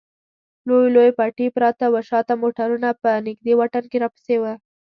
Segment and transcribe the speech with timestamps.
[0.67, 4.43] لوی لوی پټي پراته و، شا ته موټرونه په نږدې واټن کې راپسې و.